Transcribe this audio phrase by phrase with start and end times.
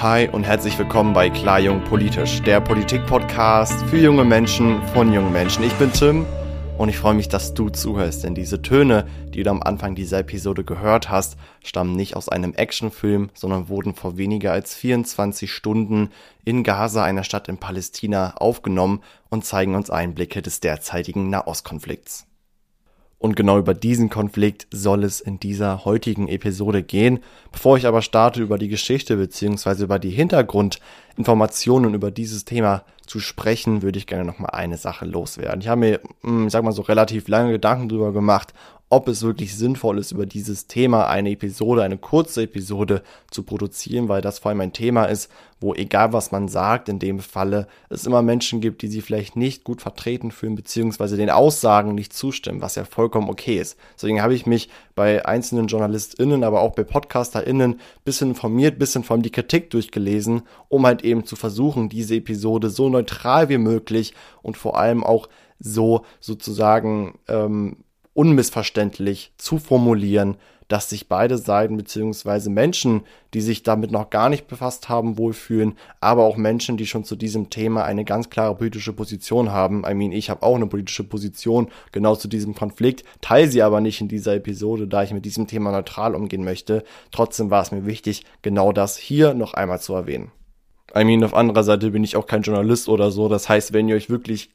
[0.00, 5.32] Hi und herzlich willkommen bei Klar Jung Politisch, der Politik-Podcast für junge Menschen von jungen
[5.32, 5.64] Menschen.
[5.64, 6.24] Ich bin Tim
[6.76, 10.20] und ich freue mich, dass du zuhörst, denn diese Töne, die du am Anfang dieser
[10.20, 16.10] Episode gehört hast, stammen nicht aus einem Actionfilm, sondern wurden vor weniger als 24 Stunden
[16.44, 22.28] in Gaza, einer Stadt in Palästina, aufgenommen und zeigen uns Einblicke des derzeitigen Nahostkonflikts.
[23.18, 27.18] Und genau über diesen Konflikt soll es in dieser heutigen Episode gehen.
[27.50, 33.18] Bevor ich aber starte, über die Geschichte beziehungsweise über die Hintergrundinformationen über dieses Thema zu
[33.18, 35.60] sprechen, würde ich gerne noch mal eine Sache loswerden.
[35.60, 38.52] Ich habe mir, hm, ich sag mal so relativ lange Gedanken darüber gemacht,
[38.90, 44.08] ob es wirklich sinnvoll ist, über dieses Thema eine Episode, eine kurze Episode zu produzieren,
[44.08, 45.30] weil das vor allem ein Thema ist,
[45.60, 49.36] wo egal was man sagt, in dem Falle es immer Menschen gibt, die sich vielleicht
[49.36, 53.76] nicht gut vertreten fühlen, beziehungsweise den Aussagen nicht zustimmen, was ja vollkommen okay ist.
[53.96, 59.14] Deswegen habe ich mich bei einzelnen JournalistInnen, aber auch bei PodcasterInnen bisschen informiert, bisschen vor
[59.14, 64.14] allem die Kritik durchgelesen, um halt eben zu versuchen, diese Episode so neutral wie möglich
[64.42, 67.78] und vor allem auch so sozusagen ähm,
[68.18, 73.02] unmissverständlich zu formulieren, dass sich beide Seiten beziehungsweise Menschen,
[73.32, 77.14] die sich damit noch gar nicht befasst haben, wohlfühlen, aber auch Menschen, die schon zu
[77.14, 79.84] diesem Thema eine ganz klare politische Position haben.
[79.88, 83.80] I mean, ich habe auch eine politische Position genau zu diesem Konflikt, teile sie aber
[83.80, 86.82] nicht in dieser Episode, da ich mit diesem Thema neutral umgehen möchte.
[87.12, 90.32] Trotzdem war es mir wichtig, genau das hier noch einmal zu erwähnen.
[90.92, 93.28] I mean, auf anderer Seite bin ich auch kein Journalist oder so.
[93.28, 94.50] Das heißt, wenn ihr euch wirklich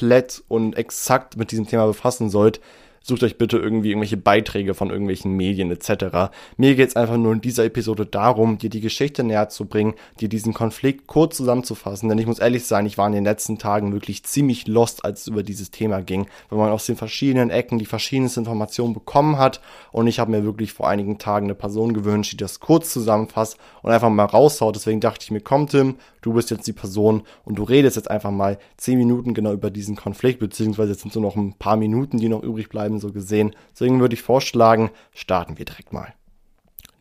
[0.00, 2.60] komplett und exakt mit diesem Thema befassen sollt,
[3.02, 6.30] sucht euch bitte irgendwie irgendwelche Beiträge von irgendwelchen Medien etc.
[6.56, 9.94] Mir geht es einfach nur in dieser Episode darum, dir die Geschichte näher zu bringen,
[10.20, 13.58] dir diesen Konflikt kurz zusammenzufassen, denn ich muss ehrlich sein, ich war in den letzten
[13.58, 17.50] Tagen wirklich ziemlich lost, als es über dieses Thema ging, weil man aus den verschiedenen
[17.50, 19.60] Ecken die verschiedensten Informationen bekommen hat
[19.92, 23.56] und ich habe mir wirklich vor einigen Tagen eine Person gewünscht, die das kurz zusammenfasst
[23.82, 24.74] und einfach mal raushaut.
[24.76, 28.10] Deswegen dachte ich mir, komm Tim, du bist jetzt die Person und du redest jetzt
[28.10, 31.76] einfach mal zehn Minuten genau über diesen Konflikt, beziehungsweise jetzt sind so noch ein paar
[31.76, 33.54] Minuten, die noch übrig bleiben bleiben, so gesehen.
[33.72, 36.14] Deswegen würde ich vorschlagen, starten wir direkt mal.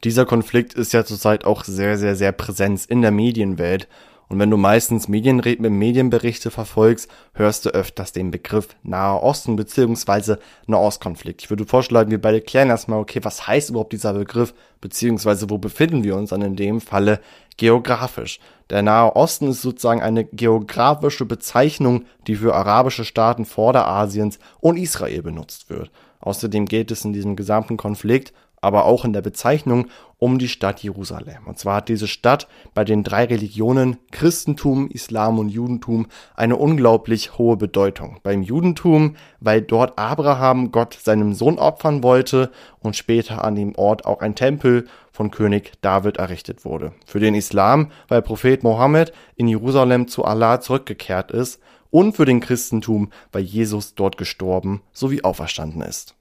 [0.03, 3.87] Dieser Konflikt ist ja zurzeit auch sehr, sehr, sehr präsent in der Medienwelt.
[4.29, 10.35] Und wenn du meistens Medienre Medienberichte verfolgst, hörst du öfters den Begriff Nahe Osten bzw.
[10.67, 11.41] Nahostkonflikt.
[11.41, 15.57] Ich würde vorschlagen, wir beide klären erstmal, okay, was heißt überhaupt dieser Begriff, beziehungsweise wo
[15.57, 17.21] befinden wir uns dann in dem Falle
[17.57, 18.39] geografisch.
[18.69, 25.23] Der Nahe Osten ist sozusagen eine geografische Bezeichnung, die für arabische Staaten Vorderasiens und Israel
[25.23, 25.89] benutzt wird.
[26.19, 28.31] Außerdem geht es in diesem gesamten Konflikt
[28.61, 29.87] aber auch in der Bezeichnung
[30.17, 31.47] um die Stadt Jerusalem.
[31.47, 37.37] Und zwar hat diese Stadt bei den drei Religionen Christentum, Islam und Judentum eine unglaublich
[37.37, 38.19] hohe Bedeutung.
[38.21, 44.05] Beim Judentum, weil dort Abraham Gott seinem Sohn opfern wollte und später an dem Ort
[44.05, 46.91] auch ein Tempel von König David errichtet wurde.
[47.05, 52.41] Für den Islam, weil Prophet Mohammed in Jerusalem zu Allah zurückgekehrt ist und für den
[52.41, 56.15] Christentum, weil Jesus dort gestorben sowie auferstanden ist.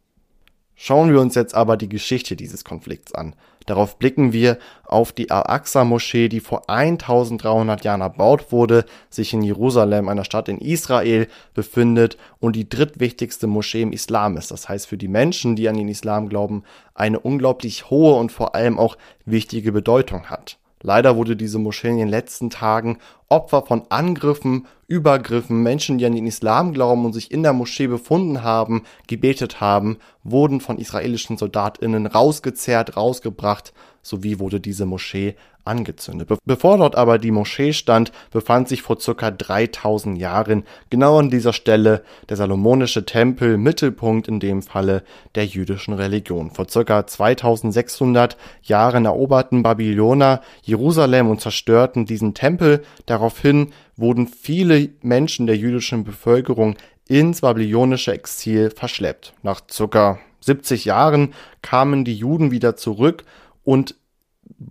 [0.81, 3.35] Schauen wir uns jetzt aber die Geschichte dieses Konflikts an.
[3.67, 10.09] Darauf blicken wir auf die Al-Aqsa-Moschee, die vor 1300 Jahren erbaut wurde, sich in Jerusalem,
[10.09, 14.53] einer Stadt in Israel, befindet und die drittwichtigste Moschee im Islam ist.
[14.53, 16.63] Das heißt für die Menschen, die an den Islam glauben,
[16.95, 20.59] eine unglaublich hohe und vor allem auch wichtige Bedeutung hat.
[20.83, 26.15] Leider wurde diese Moschee in den letzten Tagen Opfer von Angriffen, Übergriffen, Menschen, die an
[26.15, 31.37] den Islam glauben und sich in der Moschee befunden haben, gebetet haben, wurden von israelischen
[31.37, 33.73] Soldatinnen rausgezerrt, rausgebracht,
[34.03, 35.35] sowie wurde diese Moschee
[35.69, 36.29] angezündet.
[36.29, 41.31] Be bevor dort aber die Moschee stand, befand sich vor circa 3000 Jahren genau an
[41.31, 46.51] dieser Stelle der salomonische Tempel, Mittelpunkt in dem Falle der jüdischen Religion.
[46.51, 52.83] Vor circa 2600 Jahren eroberten Babyloner Jerusalem und zerstörten diesen Tempel.
[53.07, 56.77] Daraufhin wurden viele Menschen der jüdischen Bevölkerung
[57.09, 59.33] ins babylonische Exil verschleppt.
[59.43, 63.25] Nach circa 70 Jahren kamen die Juden wieder zurück
[63.65, 63.97] und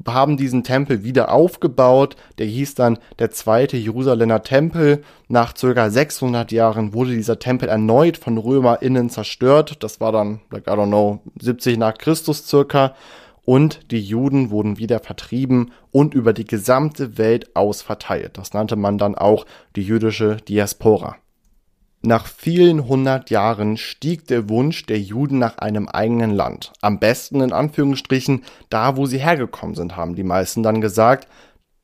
[0.08, 2.16] haben diesen Tempel wieder aufgebaut.
[2.38, 5.04] Der hieß dann der zweite Jerusalemer Tempel.
[5.28, 9.84] Nach circa 600 Jahren wurde dieser Tempel erneut von RömerInnen zerstört.
[9.84, 12.96] Das war dann, like, I don't know, 70 nach Christus circa.
[13.44, 18.38] Und die Juden wurden wieder vertrieben und über die gesamte Welt aus verteilt.
[18.38, 19.46] Das nannte man dann auch
[19.76, 21.16] die jüdische Diaspora.
[22.04, 26.72] Nach vielen hundert Jahren stieg der Wunsch der Juden nach einem eigenen Land.
[26.82, 31.28] Am besten in Anführungsstrichen da, wo sie hergekommen sind, haben die meisten dann gesagt.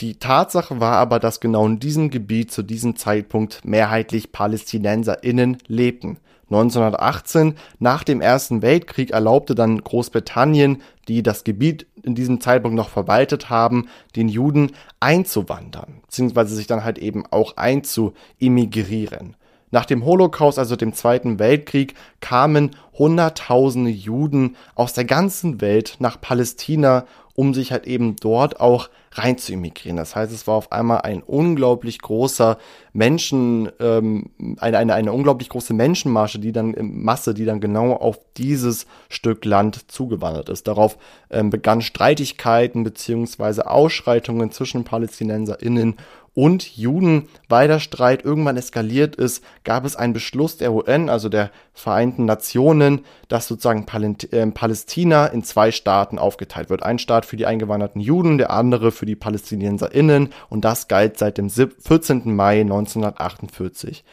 [0.02, 6.20] Die Tatsache war aber, dass genau in diesem Gebiet zu diesem Zeitpunkt mehrheitlich PalästinenserInnen lebten.
[6.46, 12.90] 1918, nach dem Ersten Weltkrieg, erlaubte dann Großbritannien, die das Gebiet in diesem Zeitpunkt noch
[12.90, 19.36] verwaltet haben, den Juden einzuwandern, beziehungsweise sich dann halt eben auch einzuimmigrieren.
[19.74, 26.22] Nach dem Holocaust, also dem Zweiten Weltkrieg, kamen Hunderttausende Juden aus der ganzen Welt nach
[26.22, 29.98] Palästina, um sich halt eben dort auch rein zu immigrieren.
[29.98, 32.60] Das heißt, es war auf einmal ein unglaublich großer
[32.94, 34.30] Menschen, ähm,
[34.60, 39.44] eine, eine, eine unglaublich große Menschenmarsche, die dann Masse, die dann genau auf dieses Stück
[39.44, 40.68] Land zugewandert ist.
[40.68, 41.00] Darauf
[41.32, 45.96] ähm, begannen Streitigkeiten beziehungsweise Ausschreitungen zwischen PalästinenserInnen
[46.34, 51.30] und Juden, weil der Streit irgendwann eskaliert ist, gab es einen Beschluss der UN, also
[51.30, 53.86] der Vereinten Nationen, dass sozusagen
[54.32, 56.84] äh, Palästina in zwei Staaten aufgeteilt wird.
[56.84, 61.38] Ein Staat für die eingewanderten Juden, der andere für die PalästinenserInnen und das galt seit
[61.38, 62.36] dem 14.
[62.36, 64.04] Mai 1948.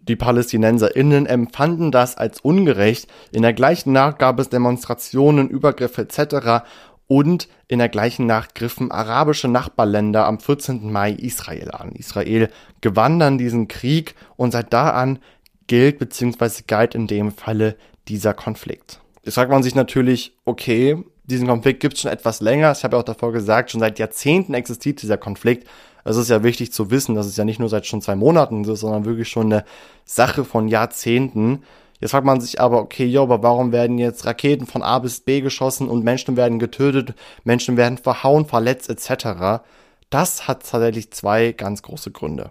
[0.00, 3.08] Die PalästinenserInnen empfanden das als ungerecht.
[3.30, 6.64] In der gleichen Nacht gab es Demonstrationen, Übergriffe etc.
[7.12, 10.90] Und in der gleichen Nacht griffen arabische Nachbarländer am 14.
[10.90, 11.92] Mai Israel an.
[11.92, 12.48] Israel
[12.80, 15.18] gewann dann diesen Krieg und seit da an
[15.66, 16.62] gilt bzw.
[16.66, 17.76] galt in dem Falle
[18.08, 19.02] dieser Konflikt.
[19.24, 22.72] Jetzt fragt man sich natürlich, okay, diesen Konflikt gibt es schon etwas länger.
[22.72, 25.68] Ich habe ja auch davor gesagt, schon seit Jahrzehnten existiert dieser Konflikt.
[26.04, 28.64] Es ist ja wichtig zu wissen, dass es ja nicht nur seit schon zwei Monaten
[28.64, 29.66] ist, sondern wirklich schon eine
[30.06, 31.62] Sache von Jahrzehnten.
[32.02, 35.20] Jetzt fragt man sich aber, okay, jo, aber warum werden jetzt Raketen von A bis
[35.20, 37.14] B geschossen und Menschen werden getötet,
[37.44, 39.62] Menschen werden verhauen, verletzt etc.
[40.10, 42.50] Das hat tatsächlich zwei ganz große Gründe.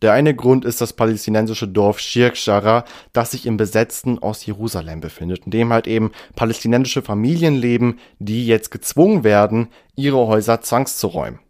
[0.00, 5.44] Der eine Grund ist das palästinensische Dorf Shirk Shara, das sich im besetzten Ost-Jerusalem befindet,
[5.44, 11.40] in dem halt eben palästinensische Familien leben, die jetzt gezwungen werden, ihre Häuser zwangszuräumen.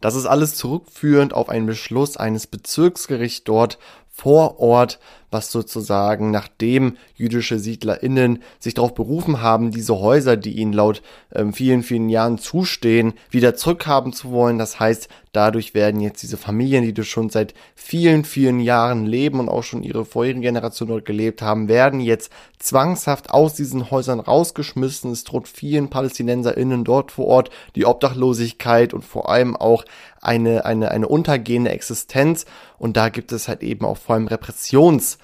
[0.00, 3.78] Das ist alles zurückführend auf einen Beschluss eines Bezirksgerichts dort
[4.10, 4.98] vor Ort,
[5.30, 11.02] was sozusagen nachdem jüdische SiedlerInnen sich darauf berufen haben, diese Häuser, die ihnen laut
[11.34, 14.58] ähm, vielen, vielen Jahren zustehen, wieder zurückhaben zu wollen.
[14.58, 19.48] Das heißt, dadurch werden jetzt diese Familien, die schon seit vielen, vielen Jahren leben und
[19.48, 25.12] auch schon ihre vorherigen Generationen dort gelebt haben, werden jetzt zwangshaft aus diesen Häusern rausgeschmissen.
[25.12, 29.84] Es droht vielen PalästinenserInnen dort vor Ort die Obdachlosigkeit und vor allem auch
[30.20, 32.44] eine, eine, eine untergehende Existenz.
[32.78, 35.18] Und da gibt es halt eben auch vor allem Repressions-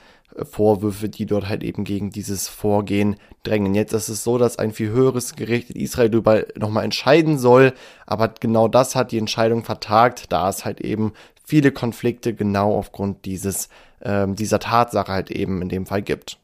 [0.45, 3.75] Vorwürfe, die dort halt eben gegen dieses Vorgehen drängen.
[3.75, 7.73] Jetzt ist es so, dass ein viel höheres Gericht in Israel darüber nochmal entscheiden soll,
[8.07, 11.13] aber genau das hat die Entscheidung vertagt, da es halt eben
[11.45, 13.69] viele Konflikte genau aufgrund dieses,
[14.03, 16.39] ähm, dieser Tatsache halt eben in dem Fall gibt.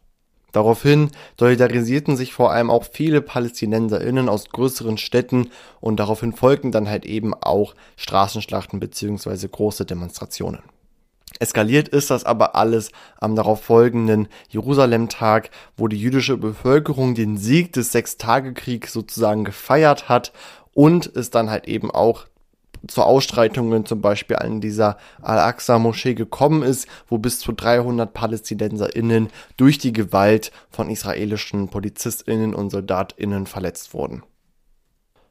[0.52, 5.50] Daraufhin solidarisierten sich vor allem auch viele PalästinenserInnen aus größeren Städten
[5.80, 10.62] und daraufhin folgten dann halt eben auch Straßenschlachten beziehungsweise große Demonstrationen.
[11.42, 17.72] Eskaliert ist das aber alles am darauf folgenden Jerusalem-Tag, wo die jüdische Bevölkerung den Sieg
[17.72, 20.32] des Sechstagekriegs sozusagen gefeiert hat
[20.72, 22.26] und es dann halt eben auch
[22.86, 29.78] zu Ausstreitungen zum Beispiel an dieser Al-Aqsa-Moschee gekommen ist, wo bis zu 300 PalästinenserInnen durch
[29.78, 34.22] die Gewalt von israelischen PolizistInnen und SoldatInnen verletzt wurden.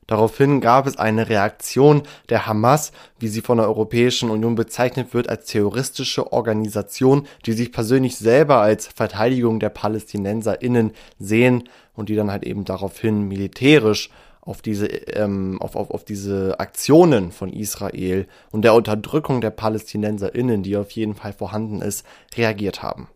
[0.07, 5.29] Daraufhin gab es eine Reaktion der Hamas, wie sie von der Europäischen Union bezeichnet wird,
[5.29, 12.31] als terroristische Organisation, die sich persönlich selber als Verteidigung der PalästinenserInnen sehen und die dann
[12.31, 14.09] halt eben daraufhin militärisch
[14.41, 20.63] auf diese, ähm, auf, auf, auf diese Aktionen von Israel und der Unterdrückung der PalästinenserInnen,
[20.63, 22.05] die auf jeden Fall vorhanden ist,
[22.35, 23.07] reagiert haben.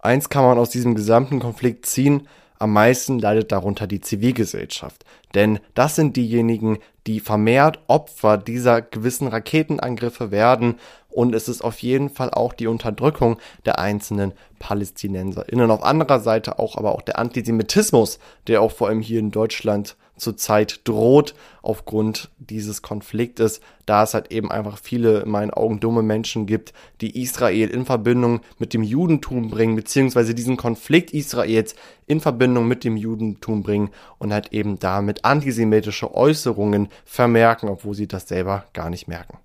[0.00, 2.28] Eins kann man aus diesem gesamten Konflikt ziehen,
[2.58, 9.28] am meisten leidet darunter die Zivilgesellschaft, denn das sind diejenigen, die vermehrt Opfer dieser gewissen
[9.28, 10.76] Raketenangriffe werden
[11.08, 15.70] und es ist auf jeden Fall auch die Unterdrückung der einzelnen PalästinenserInnen.
[15.70, 19.96] Auf anderer Seite auch aber auch der Antisemitismus, der auch vor allem hier in Deutschland
[20.18, 26.02] zurzeit droht aufgrund dieses Konfliktes, da es halt eben einfach viele in meinen Augen dumme
[26.02, 31.74] Menschen gibt, die Israel in Verbindung mit dem Judentum bringen, beziehungsweise diesen Konflikt Israels
[32.06, 38.08] in Verbindung mit dem Judentum bringen und halt eben damit antisemitische Äußerungen vermerken, obwohl sie
[38.08, 39.38] das selber gar nicht merken.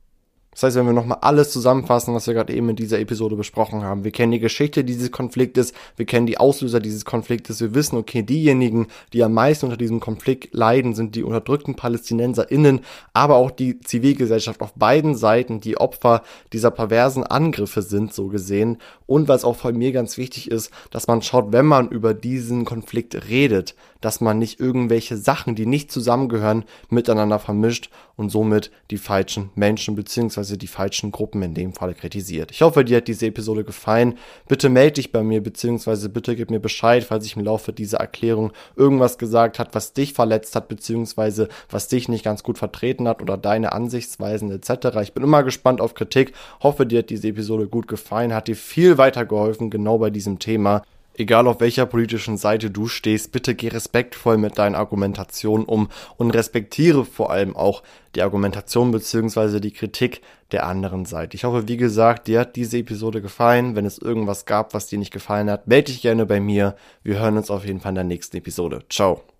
[0.53, 3.83] Das heißt, wenn wir nochmal alles zusammenfassen, was wir gerade eben in dieser Episode besprochen
[3.83, 7.97] haben, wir kennen die Geschichte dieses Konfliktes, wir kennen die Auslöser dieses Konfliktes, wir wissen,
[7.97, 12.81] okay, diejenigen, die am meisten unter diesem Konflikt leiden, sind die unterdrückten PalästinenserInnen,
[13.13, 18.77] aber auch die Zivilgesellschaft auf beiden Seiten, die Opfer dieser perversen Angriffe sind, so gesehen.
[19.05, 22.65] Und was auch von mir ganz wichtig ist, dass man schaut, wenn man über diesen
[22.65, 28.97] Konflikt redet, dass man nicht irgendwelche Sachen, die nicht zusammengehören, miteinander vermischt und somit die
[28.97, 29.95] falschen Menschen
[30.43, 32.51] beziehungsweise die falschen Gruppen in dem Falle kritisiert.
[32.51, 34.17] Ich hoffe, dir hat diese Episode gefallen.
[34.47, 37.99] Bitte melde dich bei mir beziehungsweise bitte gib mir Bescheid, falls ich im Laufe dieser
[37.99, 43.07] Erklärung irgendwas gesagt hat, was dich verletzt hat beziehungsweise was dich nicht ganz gut vertreten
[43.07, 44.97] hat oder deine Ansichtsweisen etc.
[45.01, 46.33] Ich bin immer gespannt auf Kritik.
[46.61, 50.83] Hoffe, dir hat diese Episode gut gefallen, hat dir viel weitergeholfen genau bei diesem Thema.
[51.15, 56.31] Egal auf welcher politischen Seite du stehst, bitte geh respektvoll mit deinen Argumentationen um und
[56.31, 57.83] respektiere vor allem auch
[58.15, 59.59] die Argumentation bzw.
[59.59, 61.35] die Kritik der anderen Seite.
[61.35, 63.75] Ich hoffe, wie gesagt, dir hat diese Episode gefallen.
[63.75, 66.75] Wenn es irgendwas gab, was dir nicht gefallen hat, melde dich gerne bei mir.
[67.03, 68.83] Wir hören uns auf jeden Fall in der nächsten Episode.
[68.89, 69.32] Ciao.